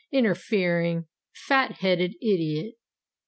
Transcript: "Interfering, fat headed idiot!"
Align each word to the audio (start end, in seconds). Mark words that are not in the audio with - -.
"Interfering, 0.11 1.05
fat 1.31 1.73
headed 1.73 2.15
idiot!" 2.23 2.73